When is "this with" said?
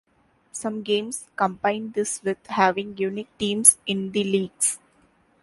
1.91-2.47